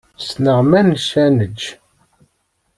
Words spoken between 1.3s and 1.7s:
neǧǧ.